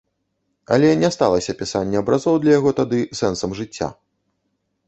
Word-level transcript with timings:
Але 0.77 0.87
не 1.01 1.09
сталася 1.15 1.55
пісанне 1.59 2.01
абразоў 2.03 2.35
для 2.47 2.51
яго 2.59 2.75
тады 2.81 2.99
сэнсам 3.21 3.55
жыцця. 3.61 3.93